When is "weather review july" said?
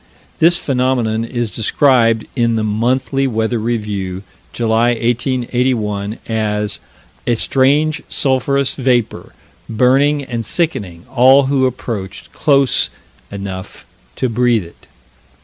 3.27-4.93